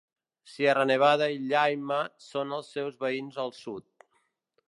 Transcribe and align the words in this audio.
Sierra 0.51 0.85
Nevada 0.91 1.25
i 1.33 1.37
Llaima 1.51 1.99
són 2.29 2.57
els 2.59 2.73
seus 2.77 2.99
veïns 3.05 3.39
al 3.47 3.57
sud. 3.61 3.87